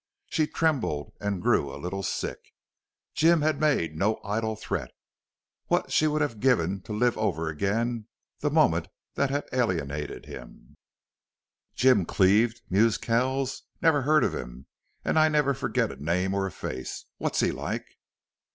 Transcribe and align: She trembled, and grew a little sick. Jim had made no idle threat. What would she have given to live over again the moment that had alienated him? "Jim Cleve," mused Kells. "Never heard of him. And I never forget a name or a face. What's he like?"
She 0.29 0.47
trembled, 0.47 1.13
and 1.21 1.43
grew 1.43 1.71
a 1.71 1.77
little 1.77 2.01
sick. 2.01 2.39
Jim 3.13 3.41
had 3.43 3.59
made 3.61 3.95
no 3.95 4.19
idle 4.25 4.55
threat. 4.55 4.89
What 5.67 5.83
would 5.83 5.91
she 5.93 6.05
have 6.05 6.39
given 6.39 6.81
to 6.85 6.91
live 6.91 7.15
over 7.19 7.49
again 7.49 8.07
the 8.39 8.49
moment 8.49 8.87
that 9.13 9.29
had 9.29 9.47
alienated 9.53 10.25
him? 10.25 10.75
"Jim 11.75 12.05
Cleve," 12.05 12.55
mused 12.67 13.01
Kells. 13.01 13.61
"Never 13.79 14.01
heard 14.01 14.23
of 14.23 14.33
him. 14.33 14.65
And 15.05 15.19
I 15.19 15.29
never 15.29 15.53
forget 15.53 15.91
a 15.91 16.03
name 16.03 16.33
or 16.33 16.47
a 16.47 16.51
face. 16.51 17.05
What's 17.19 17.39
he 17.41 17.51
like?" 17.51 17.85